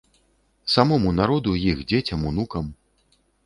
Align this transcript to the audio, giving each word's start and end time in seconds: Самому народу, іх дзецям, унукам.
Самому 0.75 1.11
народу, 1.19 1.55
іх 1.69 1.87
дзецям, 1.95 2.27
унукам. 2.33 2.65